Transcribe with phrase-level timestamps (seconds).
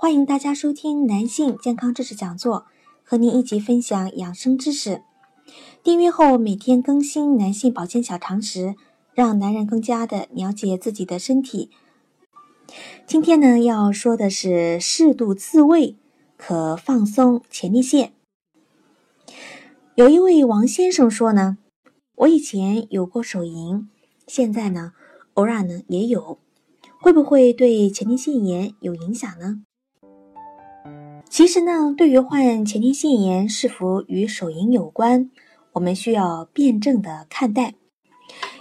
[0.00, 2.66] 欢迎大家收听男性健康知识讲座，
[3.02, 5.02] 和您一起分享养生知识。
[5.82, 8.76] 订阅后每天更新男性保健小常识，
[9.12, 11.70] 让男人更加的了解自己的身体。
[13.08, 15.96] 今天呢，要说的是适度自慰
[16.36, 18.12] 可放松前列腺。
[19.96, 21.58] 有一位王先生说呢，
[22.14, 23.88] 我以前有过手淫，
[24.28, 24.92] 现在呢，
[25.34, 26.38] 偶尔呢也有。
[27.00, 29.62] 会不会对前列腺炎有影响呢？
[31.30, 35.30] 其实呢，对于患前列腺炎是否与手淫有关，
[35.72, 37.74] 我们需要辩证的看待。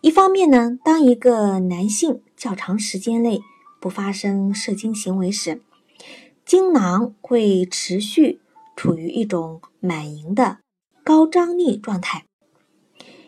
[0.00, 3.40] 一方面呢，当一个男性较长时间内
[3.80, 5.62] 不发生射精行为时，
[6.44, 8.40] 精囊会持续
[8.76, 10.58] 处于一种满盈的
[11.04, 12.22] 高张力状态；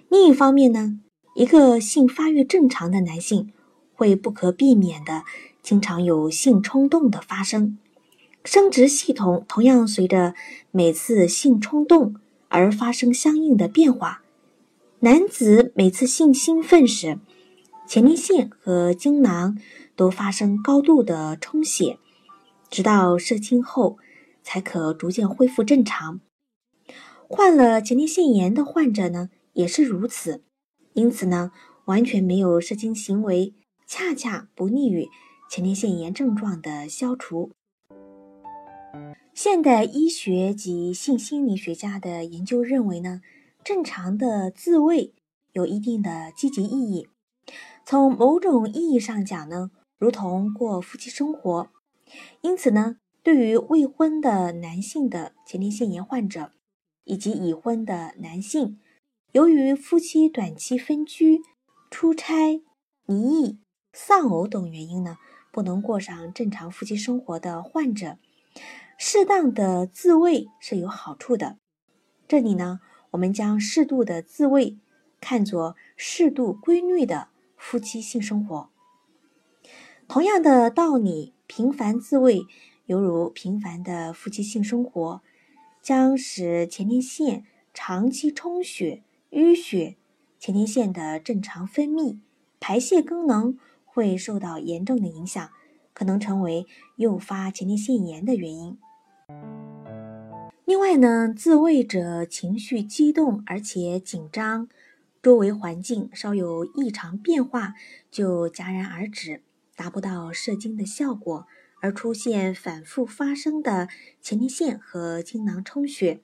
[0.08, 1.00] 另一方面呢，
[1.34, 3.52] 一个性发育正常的男性。
[3.94, 5.22] 会不可避免的
[5.62, 7.78] 经常有性冲动的发生，
[8.44, 10.34] 生殖系统同样随着
[10.70, 12.16] 每次性冲动
[12.48, 14.22] 而发生相应的变化。
[15.00, 17.18] 男子每次性兴奋时，
[17.86, 19.58] 前列腺和精囊
[19.94, 21.98] 都发生高度的充血，
[22.70, 23.98] 直到射精后
[24.42, 26.20] 才可逐渐恢复正常。
[27.28, 30.42] 患了前列腺炎的患者呢，也是如此。
[30.94, 31.52] 因此呢，
[31.86, 33.54] 完全没有射精行为。
[33.86, 35.08] 恰恰不利于
[35.50, 37.50] 前列腺炎症状的消除。
[39.34, 43.22] 现代医学及性心理学家的研究认为呢，
[43.64, 45.14] 正常的自慰
[45.52, 47.08] 有一定的积极意义。
[47.84, 51.70] 从某种意义上讲呢，如同过夫妻生活。
[52.42, 56.52] 因此呢，对于未婚的男性的前列腺炎患者，
[57.04, 58.78] 以及已婚的男性，
[59.32, 61.40] 由于夫妻短期分居、
[61.90, 62.62] 出差、
[63.06, 63.58] 离异。
[63.94, 65.16] 丧偶等原因呢，
[65.50, 68.16] 不能过上正常夫妻生活的患者，
[69.04, 71.58] 适当的自慰是有好处的。
[72.28, 72.78] 这里呢，
[73.10, 74.78] 我们将适度的自慰
[75.20, 77.26] 看作适度规律的
[77.56, 78.70] 夫妻性生活。
[80.06, 82.42] 同样的道理，频繁自慰
[82.86, 85.20] 犹如频繁的夫妻性生活，
[85.82, 89.02] 将使前列腺长期充血、
[89.32, 89.96] 淤血，
[90.38, 92.20] 前列腺的正常分泌、
[92.60, 93.58] 排泄功能。
[93.84, 95.50] 会受到严重的影响，
[95.92, 98.78] 可能成为诱发前列腺炎的原因。
[100.64, 104.68] 另外呢，自慰者情绪激动而且紧张，
[105.22, 107.74] 周围环境稍有异常变化
[108.10, 109.42] 就戛然而止，
[109.76, 111.46] 达不到射精的效果，
[111.80, 113.88] 而出现反复发生的
[114.20, 116.20] 前列腺和精囊充血、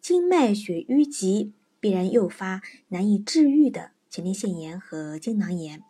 [0.00, 5.82] 经脉血淤积，必然诱发难以治愈的前列腺炎和精囊炎。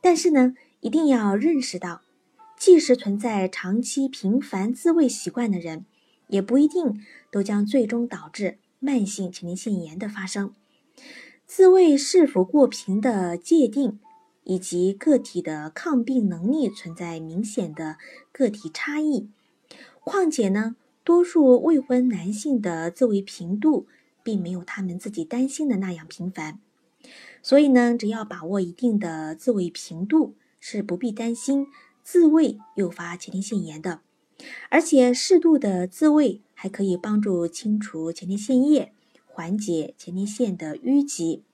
[0.00, 2.02] 但是呢，一定要认识到，
[2.64, 5.84] 即使存在长期频繁自慰习惯的人，
[6.28, 10.54] 也不一定都将最终导致慢性前列腺炎的发生。
[11.44, 13.98] 自慰是否过频的界定，
[14.44, 17.96] 以及个体的抗病能力存在明显的
[18.30, 19.28] 个体差异。
[20.04, 23.88] 况且呢，多数未婚男性的自慰频度，
[24.22, 26.60] 并没有他们自己担心的那样频繁。
[27.42, 31.66] 所以呢，只要把握一定的自慰频度，是不必担心
[32.02, 34.00] 自慰诱发前列腺炎的。
[34.70, 38.92] 而且适度的自慰还可以帮助清除前列腺液，
[39.26, 41.44] 缓解前列腺的淤积，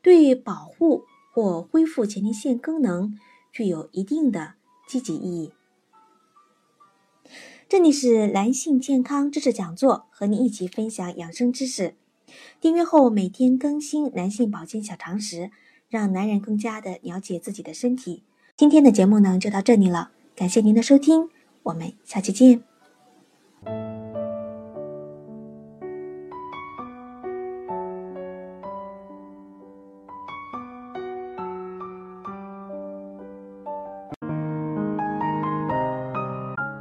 [0.00, 3.16] 对保护或恢复前列腺功能
[3.52, 4.54] 具有一定的
[4.88, 5.52] 积极意义。
[7.68, 11.94] 这里是男性健康知识讲座，和你一起分享养生知识。
[12.60, 15.50] 订阅后每天更新男性保健小常识，
[15.88, 18.24] 让男人更加的了解自己的身体。
[18.62, 21.28] 今天的节目呢就到这里了，感谢您的收听，
[21.64, 22.62] 我们下期见。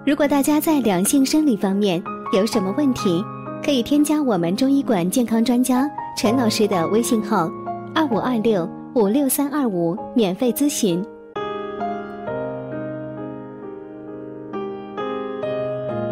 [0.06, 2.00] 如果大家在两性生理方面
[2.32, 3.26] 有什么问题，
[3.66, 7.50] 可以添加我们中医馆健康专家陈老师的微信号：
[7.96, 11.04] 二五二六五六三二五，免费咨询。